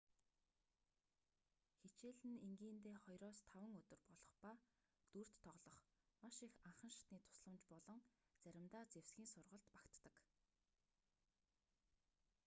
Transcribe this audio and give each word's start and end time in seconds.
хичээл 1.79 2.21
нь 2.29 2.41
энгийндээ 2.47 2.95
2-5 3.07 3.77
өдөр 3.79 4.01
болох 4.07 4.33
ба 4.43 4.53
дүрд 5.13 5.33
тоглох 5.45 5.83
маш 6.21 6.37
их 6.47 6.53
анхан 6.67 6.91
шатны 6.95 7.17
тусламж 7.29 7.61
болон 7.71 7.99
заримдаа 8.43 8.83
зэвсгийн 8.93 9.29
сургалт 9.33 9.67
багтдаг 9.75 10.15